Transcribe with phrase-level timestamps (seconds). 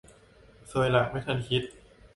[0.71, 1.63] ซวยละ ไม่ทันคิด